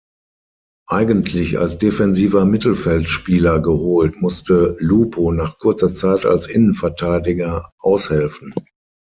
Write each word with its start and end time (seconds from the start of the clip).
Eigentlich 0.89 1.59
als 1.59 1.77
defensiver 1.77 2.43
Mittelfeldspieler 2.43 3.59
geholt, 3.59 4.19
musste 4.19 4.75
„Lupo“ 4.79 5.31
nach 5.31 5.59
kurzer 5.59 5.91
Zeit 5.91 6.25
als 6.25 6.47
Innenverteidiger 6.47 7.71
aushelfen. 7.77 8.51